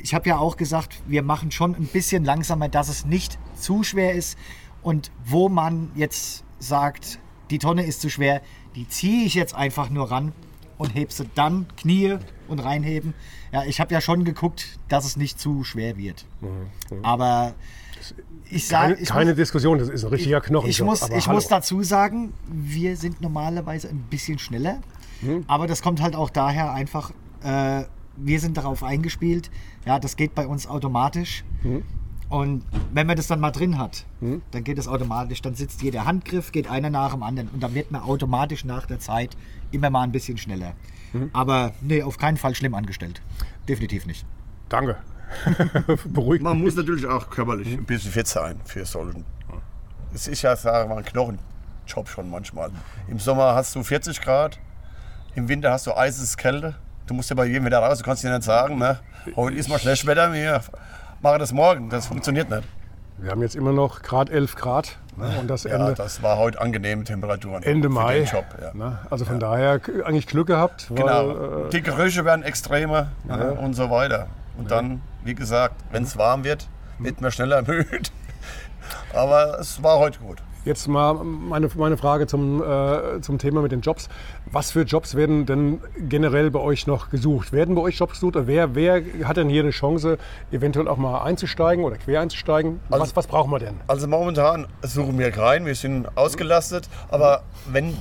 ich 0.00 0.14
habe 0.14 0.28
ja 0.28 0.38
auch 0.38 0.56
gesagt, 0.56 1.02
wir 1.08 1.24
machen 1.24 1.50
schon 1.50 1.74
ein 1.74 1.86
bisschen 1.86 2.24
langsamer, 2.24 2.68
dass 2.68 2.88
es 2.88 3.04
nicht 3.04 3.38
zu 3.56 3.82
schwer 3.82 4.14
ist. 4.14 4.38
Und 4.82 5.10
wo 5.24 5.48
man 5.48 5.90
jetzt 5.96 6.44
sagt, 6.60 7.18
die 7.50 7.58
Tonne 7.58 7.84
ist 7.84 8.00
zu 8.00 8.08
schwer, 8.08 8.40
die 8.76 8.86
ziehe 8.86 9.26
ich 9.26 9.34
jetzt 9.34 9.56
einfach 9.56 9.90
nur 9.90 10.12
ran 10.12 10.32
und 10.80 10.94
heb 10.94 11.12
sie 11.12 11.26
dann 11.34 11.66
Knie 11.76 12.16
und 12.48 12.58
reinheben. 12.60 13.12
Ja, 13.52 13.64
ich 13.64 13.80
habe 13.80 13.92
ja 13.92 14.00
schon 14.00 14.24
geguckt, 14.24 14.78
dass 14.88 15.04
es 15.04 15.18
nicht 15.18 15.38
zu 15.38 15.62
schwer 15.62 15.98
wird. 15.98 16.24
Mhm. 16.40 17.04
Aber 17.04 17.54
ich 18.48 18.66
sage. 18.66 18.94
Keine, 18.94 19.06
keine 19.06 19.34
Diskussion, 19.34 19.78
das 19.78 19.90
ist 19.90 20.04
ein 20.04 20.10
richtiger 20.10 20.40
Knochen. 20.40 20.70
Ich, 20.70 20.80
muss, 20.80 21.06
ich 21.10 21.26
muss 21.26 21.48
dazu 21.48 21.82
sagen, 21.82 22.32
wir 22.50 22.96
sind 22.96 23.20
normalerweise 23.20 23.90
ein 23.90 24.06
bisschen 24.08 24.38
schneller. 24.38 24.80
Mhm. 25.20 25.44
Aber 25.48 25.66
das 25.66 25.82
kommt 25.82 26.00
halt 26.00 26.16
auch 26.16 26.30
daher 26.30 26.72
einfach, 26.72 27.10
äh, 27.42 27.84
wir 28.16 28.40
sind 28.40 28.56
darauf 28.56 28.82
eingespielt. 28.82 29.50
Ja, 29.84 29.98
das 29.98 30.16
geht 30.16 30.34
bei 30.34 30.46
uns 30.46 30.66
automatisch. 30.66 31.44
Mhm. 31.62 31.82
Und 32.30 32.64
wenn 32.94 33.08
man 33.08 33.16
das 33.16 33.26
dann 33.26 33.40
mal 33.40 33.50
drin 33.50 33.76
hat, 33.76 34.06
mhm. 34.20 34.40
dann 34.52 34.62
geht 34.62 34.78
es 34.78 34.86
automatisch. 34.86 35.42
Dann 35.42 35.54
sitzt 35.54 35.82
jeder 35.82 36.06
Handgriff, 36.06 36.52
geht 36.52 36.70
einer 36.70 36.88
nach 36.88 37.10
dem 37.10 37.24
anderen. 37.24 37.48
Und 37.48 37.60
dann 37.60 37.74
wird 37.74 37.90
man 37.90 38.02
automatisch 38.02 38.64
nach 38.64 38.86
der 38.86 39.00
Zeit 39.00 39.36
immer 39.72 39.90
mal 39.90 40.02
ein 40.02 40.12
bisschen 40.12 40.38
schneller. 40.38 40.74
Mhm. 41.12 41.30
Aber 41.32 41.72
nee, 41.80 42.02
auf 42.04 42.18
keinen 42.18 42.36
Fall 42.36 42.54
schlimm 42.54 42.74
angestellt. 42.74 43.20
Definitiv 43.68 44.06
nicht. 44.06 44.24
Danke. 44.68 44.96
Beruhigt. 46.06 46.44
Man 46.44 46.60
muss 46.60 46.76
natürlich 46.76 47.04
auch 47.04 47.28
körperlich 47.28 47.72
ein 47.72 47.84
bisschen 47.84 48.12
fit 48.12 48.28
sein 48.28 48.60
für 48.64 48.84
solchen. 48.84 49.24
Es 50.14 50.28
ist 50.28 50.42
ja, 50.42 50.54
sagen 50.54 50.88
wir 50.88 50.94
mal, 50.94 51.00
ein 51.00 51.04
Knochenjob 51.04 52.08
schon 52.08 52.30
manchmal. 52.30 52.70
Im 53.08 53.18
Sommer 53.18 53.54
hast 53.54 53.74
du 53.74 53.82
40 53.82 54.20
Grad, 54.20 54.58
im 55.34 55.48
Winter 55.48 55.72
hast 55.72 55.86
du 55.86 55.96
eises 55.96 56.36
Kälte. 56.36 56.74
Du 57.06 57.14
musst 57.14 57.30
ja 57.30 57.36
bei 57.36 57.46
jedem 57.46 57.64
wieder 57.64 57.78
raus, 57.78 57.98
du 57.98 58.04
kannst 58.04 58.22
dir 58.22 58.30
nicht 58.30 58.42
sagen, 58.42 58.78
ne? 58.78 59.00
heute 59.36 59.56
ist 59.56 59.68
mal 59.68 59.78
schlecht 59.78 60.06
Wetter, 60.06 60.32
wir 60.32 60.62
machen 61.22 61.38
das 61.38 61.52
morgen. 61.52 61.90
Das 61.90 62.06
funktioniert 62.06 62.50
nicht. 62.50 62.62
Wir 63.18 63.30
haben 63.32 63.42
jetzt 63.42 63.54
immer 63.56 63.72
noch 63.72 64.02
Grad 64.02 64.30
11 64.30 64.56
Grad. 64.56 64.96
Ne? 65.16 65.36
Und 65.38 65.48
das 65.48 65.64
Ja, 65.64 65.72
Ende, 65.76 65.92
das 65.94 66.22
war 66.22 66.38
heute 66.38 66.60
angenehme 66.60 67.04
Temperaturen. 67.04 67.62
Ende 67.62 67.88
Mai. 67.90 68.20
Job, 68.22 68.46
ja. 68.60 68.72
ne? 68.72 68.98
Also 69.10 69.26
von 69.26 69.38
daher 69.38 69.78
k- 69.78 70.02
eigentlich 70.04 70.26
Glück 70.26 70.46
gehabt. 70.46 70.86
Weil, 70.90 70.96
Genau. 70.96 71.66
äh, 71.66 71.70
Die 71.70 71.82
Gerüche 71.82 72.24
werden 72.24 72.42
extremer 72.42 73.08
ne, 73.24 73.52
und 73.52 73.74
so 73.74 73.90
weiter. 73.90 74.28
Und 74.56 74.70
dann, 74.70 75.02
wie 75.24 75.34
gesagt, 75.34 75.74
wenn 75.92 76.04
es 76.04 76.16
warm 76.16 76.44
wird, 76.44 76.68
wird 76.98 77.20
man 77.20 77.30
schneller 77.30 77.60
müde. 77.66 77.86
Aber 79.12 79.58
es 79.60 79.82
war 79.82 79.98
heute 79.98 80.18
gut. 80.20 80.38
Jetzt 80.64 80.88
mal 80.88 81.14
meine, 81.14 81.68
meine 81.74 81.96
Frage 81.96 82.26
zum, 82.26 82.62
äh, 82.62 83.20
zum 83.22 83.38
Thema 83.38 83.62
mit 83.62 83.72
den 83.72 83.80
Jobs. 83.80 84.08
Was 84.44 84.70
für 84.70 84.82
Jobs 84.82 85.14
werden 85.14 85.46
denn 85.46 85.80
generell 86.08 86.50
bei 86.50 86.58
euch 86.60 86.86
noch 86.86 87.08
gesucht? 87.08 87.52
Werden 87.52 87.74
bei 87.74 87.80
euch 87.80 87.98
Jobs 87.98 88.14
gesucht? 88.14 88.36
Oder 88.36 88.46
wer, 88.46 88.74
wer 88.74 89.02
hat 89.24 89.38
denn 89.38 89.48
hier 89.48 89.62
eine 89.62 89.70
Chance, 89.70 90.18
eventuell 90.52 90.86
auch 90.86 90.98
mal 90.98 91.22
einzusteigen 91.22 91.82
oder 91.84 91.96
quer 91.96 92.20
einzusteigen? 92.20 92.80
Also- 92.90 93.02
was, 93.02 93.16
was 93.16 93.26
brauchen 93.26 93.50
wir 93.50 93.58
denn? 93.58 93.80
Also 93.86 94.06
momentan 94.06 94.66
suchen 94.82 95.18
wir 95.18 95.34
rein, 95.36 95.64
wir 95.64 95.74
sind 95.74 96.08
ausgelastet. 96.16 96.90
Aber 97.08 97.42
wenn 97.70 97.96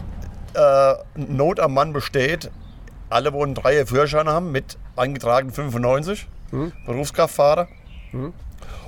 äh, 0.54 0.94
Not 1.16 1.62
am 1.62 1.74
Mann 1.74 1.94
besteht, 1.94 2.52
alle, 3.10 3.32
wo 3.32 3.44
einen 3.44 3.56
Dreier 3.56 3.88
Führerschein 3.88 4.28
haben, 4.28 4.52
mit 4.52 4.78
eingetragen 4.98 5.52
95, 5.52 6.28
Berufskraftfahrer. 6.86 7.68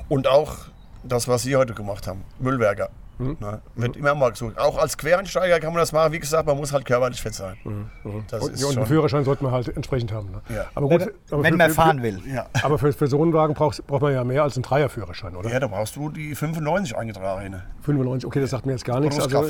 Und 0.09 0.27
auch 0.27 0.55
das, 1.03 1.27
was 1.27 1.43
Sie 1.43 1.55
heute 1.55 1.73
gemacht 1.73 2.05
haben, 2.07 2.23
Müllwerker. 2.39 2.89
Ne, 3.21 3.61
wird 3.75 3.97
immer 3.97 4.15
mal 4.15 4.31
gesucht. 4.31 4.57
Auch 4.57 4.77
als 4.77 4.97
Quereinsteiger 4.97 5.59
kann 5.59 5.73
man 5.73 5.79
das 5.79 5.91
machen. 5.91 6.11
Wie 6.13 6.19
gesagt, 6.19 6.45
man 6.47 6.57
muss 6.57 6.73
halt 6.73 6.85
körperlich 6.85 7.21
fit 7.21 7.33
sein. 7.33 7.55
Das 8.29 8.41
Und, 8.43 8.53
ist 8.53 8.59
ja, 8.61 8.67
und 8.67 8.73
schon, 8.73 8.77
einen 8.83 8.85
Führerschein 8.87 9.23
sollte 9.23 9.43
man 9.43 9.53
halt 9.53 9.67
entsprechend 9.75 10.11
haben. 10.11 10.31
Ne? 10.31 10.41
Ja. 10.55 10.65
Aber 10.75 10.87
gut, 10.89 11.01
Wenn, 11.01 11.09
aber 11.31 11.43
wenn 11.43 11.51
für- 11.53 11.57
man 11.57 11.69
für- 11.69 11.75
fahren 11.75 12.01
will. 12.03 12.21
ja. 12.27 12.45
Aber 12.63 12.77
für, 12.77 12.91
für 12.93 13.07
so 13.07 13.21
einen 13.21 13.33
Wagen 13.33 13.53
braucht, 13.53 13.85
braucht 13.87 14.01
man 14.01 14.13
ja 14.13 14.23
mehr 14.23 14.43
als 14.43 14.55
einen 14.55 14.63
Dreierführerschein, 14.63 15.35
oder? 15.35 15.49
ja, 15.49 15.59
da 15.59 15.67
brauchst 15.67 15.95
du 15.95 16.09
die 16.09 16.35
95 16.35 16.97
eingetragene 16.97 17.63
95, 17.81 18.25
okay, 18.27 18.41
das 18.41 18.49
sagt 18.49 18.65
mir 18.65 18.73
jetzt 18.73 18.85
gar 18.85 18.99
nichts. 18.99 19.19
Also, 19.19 19.45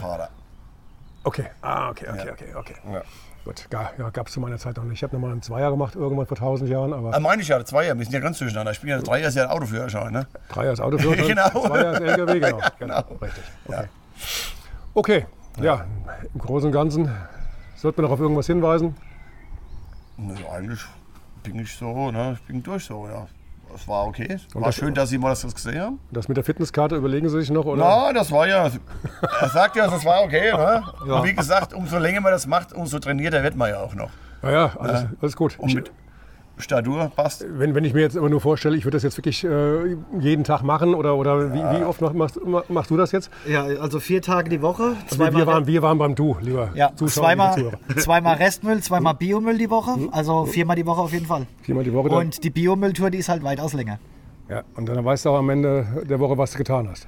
okay, 1.24 1.46
ah, 1.62 1.90
okay, 1.90 2.06
okay, 2.10 2.26
Ja. 2.28 2.32
okay, 2.34 2.46
okay. 2.56 2.76
Ja. 2.92 3.02
Gut, 3.44 3.68
ja, 3.72 3.92
gab 4.12 4.28
es 4.28 4.34
zu 4.34 4.40
meiner 4.40 4.60
Zeit 4.60 4.78
noch 4.78 4.84
nicht. 4.84 5.00
Ich 5.00 5.04
habe 5.04 5.16
noch 5.16 5.22
mal 5.22 5.32
einen 5.32 5.42
Zweier 5.42 5.72
gemacht, 5.72 5.96
irgendwann 5.96 6.28
vor 6.28 6.38
1000 6.38 6.70
Jahren, 6.70 6.94
aber 6.94 7.14
Ah, 7.14 7.20
meine 7.20 7.42
ich 7.42 7.48
ja, 7.48 7.64
Zweier, 7.66 7.98
wir 7.98 8.06
sind 8.06 8.14
ja 8.14 8.20
ganz 8.20 8.38
durcheinander. 8.38 8.72
Ich 8.72 8.82
bin 8.82 8.90
ja 8.92 9.00
Dreier, 9.00 9.28
ist 9.28 9.36
ja 9.36 9.50
Autoführerschein. 9.50 10.14
Ne? 10.14 10.28
Dreier 10.50 10.74
ist 10.74 10.80
Autoführerschein, 10.80 11.28
Genau. 11.36 11.50
Zweier 11.68 11.94
ist 11.94 12.02
LKW, 12.02 12.40
genau. 12.40 12.58
genau. 12.80 13.02
Genau. 13.04 13.18
Richtig, 13.20 13.44
okay. 13.66 13.88
Okay, 14.94 15.26
ja, 15.60 15.86
im 16.34 16.40
Großen 16.40 16.68
und 16.68 16.74
Ganzen 16.74 17.10
sollte 17.76 18.02
man 18.02 18.10
noch 18.10 18.14
auf 18.14 18.20
irgendwas 18.20 18.46
hinweisen. 18.46 18.96
Ne, 20.18 20.36
eigentlich 20.52 20.82
bin 21.42 21.60
ich 21.60 21.76
so, 21.76 22.12
ne? 22.12 22.38
ich 22.40 22.46
bin 22.48 22.62
durch 22.62 22.86
so, 22.86 23.08
ja. 23.08 23.28
Es 23.76 23.88
war 23.88 24.06
okay. 24.06 24.38
War 24.54 24.64
das- 24.64 24.76
schön, 24.76 24.94
dass 24.94 25.10
Sie 25.10 25.18
mal 25.18 25.30
das 25.30 25.54
gesehen 25.54 25.82
haben. 25.82 26.00
Das 26.12 26.28
mit 26.28 26.38
der 26.38 26.44
Fitnesskarte 26.44 26.96
überlegen 26.96 27.30
Sie 27.30 27.40
sich 27.40 27.50
noch, 27.50 27.66
oder? 27.66 27.84
Na, 27.84 28.14
das 28.14 28.32
war 28.32 28.48
ja, 28.48 28.70
er 29.42 29.50
sagt 29.50 29.76
ja, 29.76 29.88
das 29.88 30.04
war 30.06 30.24
okay. 30.24 30.52
Ne? 30.52 30.84
Und 31.14 31.24
wie 31.24 31.34
gesagt, 31.34 31.74
umso 31.74 31.98
länger 31.98 32.22
man 32.22 32.32
das 32.32 32.48
macht, 32.48 32.74
umso 32.74 33.00
trainierter 33.00 33.44
wird 33.44 33.56
man 33.56 33.70
ja 33.70 33.80
auch 33.80 33.94
noch. 33.96 34.10
Ja, 34.44 34.52
ja, 34.52 34.72
alles, 34.80 35.06
alles 35.22 35.36
gut. 35.36 35.58
Und 35.60 35.74
mit 35.76 35.92
Statur 36.62 37.12
passt. 37.16 37.46
Wenn, 37.48 37.76
wenn 37.76 37.84
ich 37.84 37.94
mir 37.94 38.02
jetzt 38.02 38.16
aber 38.18 38.30
nur 38.30 38.40
vorstelle, 38.42 38.78
ich 38.78 38.86
würde 38.86 38.96
das 38.96 39.04
jetzt 39.04 39.18
wirklich 39.18 39.44
äh, 39.44 39.96
jeden 40.20 40.44
Tag 40.44 40.62
machen 40.64 40.94
oder, 40.96 41.16
oder 41.18 41.54
wie, 41.54 41.58
wie 41.80 41.84
oft 41.84 42.02
mach- 42.02 42.14
machst, 42.14 42.40
machst 42.70 42.90
du 42.92 42.98
das 42.98 43.12
jetzt? 43.12 43.30
Ja, 43.48 43.64
also 43.64 44.00
vier 44.00 44.22
Tage 44.22 44.50
die 44.50 44.62
Woche. 44.62 44.96
Also 45.10 45.20
wir, 45.20 45.46
waren, 45.48 45.68
wir 45.68 45.82
waren 45.82 45.98
beim 45.98 46.16
Du, 46.16 46.38
lieber 46.42 46.70
ja, 46.76 46.92
Zuschauer, 46.96 47.24
zweimal, 47.24 47.72
zweimal 47.98 48.36
Restmüll, 48.38 48.82
zweimal 48.82 49.16
Biomüll 49.16 49.58
die 49.58 49.70
Woche. 49.70 49.96
Also 50.12 50.46
viermal 50.46 50.76
die 50.76 50.86
Woche 50.86 51.02
auf 51.02 51.12
jeden 51.14 51.26
Fall. 51.26 51.48
Viermal 51.64 51.84
die 51.84 51.94
Woche. 51.94 52.10
Dann, 52.10 52.18
Und 52.20 52.44
die 52.44 52.50
Biomülltour, 52.50 53.10
die 53.10 53.18
ist 53.18 53.30
halt 53.30 53.44
weitaus 53.44 53.74
länger. 53.74 54.00
ja, 54.50 54.64
und 54.76 54.88
dann 54.88 55.04
weißt 55.04 55.26
du 55.26 55.30
auch 55.32 55.38
am 55.40 55.50
Ende 55.50 55.86
der 56.10 56.20
Woche, 56.20 56.38
was 56.38 56.52
du 56.52 56.58
getan 56.58 56.88
hast. 56.90 57.08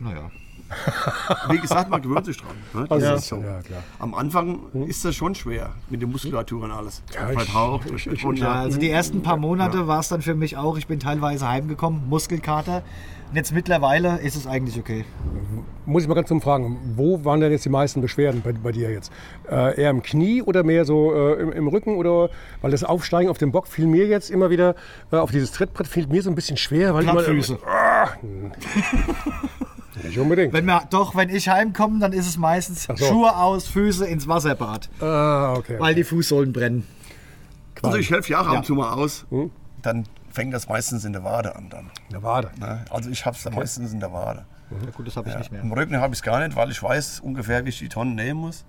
Naja. 0.00 0.30
Wie 1.50 1.58
gesagt, 1.58 1.90
man 1.90 2.00
gewöhnt 2.02 2.26
sich 2.26 2.36
dran. 2.36 2.50
Ne? 2.74 2.86
Das 2.88 2.90
Also, 3.02 3.14
ist 3.14 3.28
so. 3.28 3.36
ja, 3.36 3.60
klar. 3.62 3.82
Am 3.98 4.14
Anfang 4.14 4.60
ist 4.86 5.04
das 5.04 5.14
schon 5.14 5.34
schwer 5.34 5.70
mit 5.90 6.00
der 6.00 6.08
Muskulatur 6.08 6.64
und 6.64 6.70
alles. 6.70 7.02
Ja, 7.14 7.22
Ja, 7.22 7.30
ich- 7.30 7.38
Vertaucht. 7.42 7.90
ich- 7.94 8.06
ich- 8.06 8.24
und, 8.24 8.34
ich- 8.36 8.40
Ja, 8.42 8.52
also 8.52 8.78
die 8.78 8.90
ersten 8.90 9.22
paar 9.22 9.36
Monate 9.36 9.86
war 9.86 10.00
es 10.00 10.08
dann 10.08 10.22
für 10.22 10.34
mich 10.34 10.56
auch. 10.56 10.76
Ich 10.78 10.86
bin 10.86 11.00
teilweise 11.00 11.48
heimgekommen, 11.48 12.08
Muskelkater. 12.08 12.82
Und 13.30 13.36
jetzt 13.36 13.54
mittlerweile 13.54 14.18
ist 14.18 14.36
es 14.36 14.46
eigentlich 14.46 14.78
okay. 14.78 15.06
Muss 15.86 16.02
ich 16.02 16.08
mal 16.08 16.14
ganz 16.14 16.28
zum 16.28 16.42
Fragen, 16.42 16.78
wo 16.96 17.24
waren 17.24 17.40
denn 17.40 17.50
jetzt 17.50 17.64
die 17.64 17.70
meisten 17.70 18.02
Beschwerden 18.02 18.42
bei, 18.42 18.52
bei 18.52 18.72
dir 18.72 18.90
jetzt? 18.90 19.10
Äh, 19.50 19.80
eher 19.80 19.88
im 19.88 20.02
Knie 20.02 20.42
oder 20.42 20.62
mehr 20.64 20.84
so 20.84 21.14
äh, 21.14 21.40
im, 21.40 21.50
im 21.50 21.66
Rücken? 21.68 21.96
Oder 21.96 22.28
weil 22.60 22.70
das 22.72 22.84
Aufsteigen 22.84 23.30
auf 23.30 23.38
dem 23.38 23.50
Bock 23.50 23.68
fiel 23.68 23.86
mir 23.86 24.06
jetzt 24.06 24.30
immer 24.30 24.50
wieder, 24.50 24.74
äh, 25.10 25.16
auf 25.16 25.30
dieses 25.30 25.50
Trittbrett 25.52 25.86
fiel 25.86 26.06
mir 26.08 26.22
so 26.22 26.28
ein 26.30 26.34
bisschen 26.34 26.58
schwer. 26.58 26.92
Weil 26.94 27.00
ich 27.04 27.06
mal- 27.06 27.14
Plattfüße. 27.24 27.58
Ah, 27.66 28.08
nicht 30.04 30.18
unbedingt. 30.18 30.52
Wenn 30.52 30.64
wir, 30.66 30.82
doch, 30.90 31.14
wenn 31.14 31.28
ich 31.28 31.48
heimkomme, 31.48 31.98
dann 32.00 32.12
ist 32.12 32.26
es 32.26 32.36
meistens 32.38 32.84
so. 32.84 32.96
Schuhe 32.96 33.36
aus, 33.36 33.66
Füße 33.66 34.06
ins 34.06 34.26
Wasserbad, 34.28 34.88
Ah, 35.00 35.54
okay. 35.56 35.76
weil 35.78 35.94
die 35.94 36.04
Fußsohlen 36.04 36.52
brennen. 36.52 36.86
Also 37.82 37.98
ich 37.98 38.10
helfe 38.10 38.32
ja 38.32 38.40
auch 38.40 38.46
ab 38.46 38.56
und 38.58 38.66
zu 38.66 38.74
mal 38.74 38.92
aus. 38.92 39.26
Dann 39.82 40.04
fängt 40.30 40.54
das 40.54 40.68
meistens 40.68 41.04
in 41.04 41.12
der 41.12 41.24
Wade 41.24 41.56
an 41.56 41.68
dann. 41.68 41.90
Eine 42.10 42.22
Wade. 42.22 42.50
Ne? 42.58 42.84
Also 42.90 43.10
ich 43.10 43.26
habe 43.26 43.36
es 43.36 43.42
dann 43.42 43.54
meistens 43.54 43.92
in 43.92 44.00
der 44.00 44.12
Wade. 44.12 44.44
Ja, 44.84 44.90
gut, 44.90 45.06
das 45.06 45.16
habe 45.16 45.28
ich 45.28 45.36
nicht 45.36 45.52
mehr. 45.52 45.60
Im 45.60 45.72
Rücken 45.72 45.96
habe 45.98 46.12
ich 46.14 46.18
es 46.18 46.22
gar 46.22 46.44
nicht, 46.44 46.56
weil 46.56 46.70
ich 46.70 46.82
weiß 46.82 47.20
ungefähr, 47.20 47.64
wie 47.64 47.68
ich 47.70 47.78
die 47.78 47.88
Tonnen 47.88 48.14
nehmen 48.14 48.40
muss. 48.40 48.64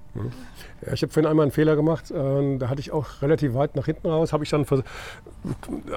Ja, 0.86 0.94
ich 0.94 1.02
habe 1.02 1.12
vorhin 1.12 1.30
einmal 1.30 1.44
einen 1.44 1.52
Fehler 1.52 1.76
gemacht. 1.76 2.12
Äh, 2.12 2.58
da 2.58 2.70
hatte 2.70 2.80
ich 2.82 2.92
auch 2.92 3.22
relativ 3.22 3.54
weit 3.54 3.76
nach 3.76 3.86
hinten 3.86 4.08
raus, 4.08 4.34
habe 4.34 4.44
ich 4.44 4.50
dann 4.50 4.66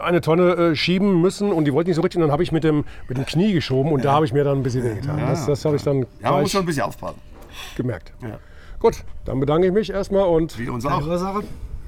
eine 0.02 0.20
Tonne 0.20 0.52
äh, 0.54 0.76
schieben 0.76 1.20
müssen 1.20 1.52
und 1.52 1.64
die 1.64 1.72
wollte 1.72 1.90
nicht 1.90 1.96
so 1.96 2.02
richtig. 2.02 2.16
Und 2.18 2.22
dann 2.22 2.32
habe 2.32 2.42
ich 2.42 2.52
mit 2.52 2.64
dem, 2.64 2.84
mit 3.08 3.18
dem 3.18 3.26
Knie 3.26 3.52
geschoben 3.52 3.92
und 3.92 4.04
da 4.04 4.12
habe 4.12 4.24
ich 4.24 4.32
mir 4.32 4.44
dann 4.44 4.58
ein 4.58 4.62
bisschen 4.62 4.84
wehgetan. 4.84 5.18
Das, 5.18 5.46
das 5.46 5.64
habe 5.64 5.76
ich 5.76 5.82
dann 5.82 6.06
Ja, 6.22 6.30
man 6.32 6.42
muss 6.42 6.52
schon 6.52 6.62
ein 6.62 6.66
bisschen 6.66 6.84
aufpassen. 6.84 7.20
gemerkt. 7.76 8.12
Ja. 8.22 8.38
Gut, 8.78 9.04
dann 9.24 9.40
bedanke 9.40 9.66
ich 9.66 9.72
mich 9.72 9.90
erstmal 9.90 10.24
und 10.24 10.58
Wie 10.58 10.68
uns 10.68 10.84
auch. 10.86 11.02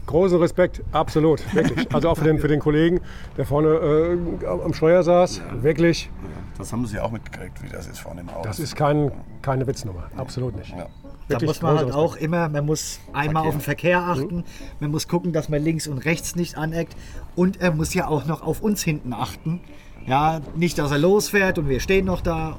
Großen 0.09 0.39
Respekt, 0.39 0.83
absolut, 0.93 1.43
wirklich. 1.55 1.95
Also 1.95 2.09
auch 2.09 2.17
für 2.17 2.25
den, 2.25 2.39
für 2.39 2.49
den 2.49 2.61
Kollegen, 2.61 3.01
der 3.37 3.45
vorne 3.45 3.69
äh, 3.69 4.47
am 4.47 4.73
Steuer 4.73 5.03
saß, 5.03 5.41
wirklich. 5.61 6.11
Das 6.57 6.73
haben 6.73 6.87
sie 6.87 6.99
auch 6.99 7.11
mitgekriegt, 7.13 7.63
wie 7.63 7.69
das 7.69 7.87
ist 7.87 8.01
vorne 8.01 8.23
im 8.23 8.29
Auto. 8.31 8.43
Das 8.45 8.59
ist 8.59 8.75
kein, 8.75 9.13
keine 9.43 9.67
Witznummer, 9.67 10.11
absolut 10.17 10.57
nicht. 10.57 10.71
ja. 10.71 10.87
Da 11.29 11.39
muss 11.45 11.61
man 11.61 11.77
halt 11.77 11.93
auch 11.93 12.17
immer, 12.17 12.49
man 12.49 12.65
muss 12.65 13.01
einmal 13.13 13.47
auf 13.47 13.53
den 13.55 13.61
Verkehr 13.61 14.01
Mhm. 14.01 14.09
achten, 14.11 14.45
man 14.81 14.91
muss 14.91 15.09
gucken, 15.09 15.35
dass 15.35 15.51
man 15.51 15.63
links 15.63 15.87
und 15.87 15.99
rechts 15.99 16.37
nicht 16.37 16.57
aneckt 16.57 16.97
und 17.37 17.61
er 17.61 17.71
muss 17.71 17.93
ja 17.93 18.09
auch 18.09 18.25
noch 18.25 18.41
auf 18.41 18.63
uns 18.63 18.83
hinten 18.83 19.13
achten. 19.13 19.61
Ja, 20.07 20.41
nicht, 20.57 20.79
dass 20.79 20.91
er 20.91 20.97
losfährt 20.97 21.59
und 21.59 21.69
wir 21.69 21.81
stehen 21.81 22.07
noch 22.07 22.23
da 22.23 22.57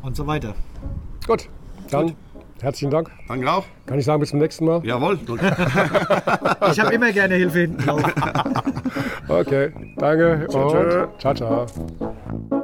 und 0.00 0.16
so 0.16 0.26
weiter. 0.26 0.54
Gut, 1.26 1.50
dann 1.90 2.14
herzlichen 2.64 2.90
Dank. 2.90 3.10
Danke 3.28 3.50
auch. 3.50 3.64
Kann 3.86 3.98
ich 3.98 4.04
sagen, 4.04 4.20
bis 4.20 4.30
zum 4.30 4.38
nächsten 4.40 4.64
Mal? 4.64 4.84
Jawohl. 4.84 5.18
Ich 6.70 6.80
habe 6.80 6.94
immer 6.94 7.12
gerne 7.12 7.34
Hilfe 7.34 7.60
hinten 7.60 7.84
drauf. 7.84 8.02
Okay, 9.28 9.72
danke 9.96 10.46
und 10.48 11.18
ciao, 11.18 11.34
ciao. 11.34 12.63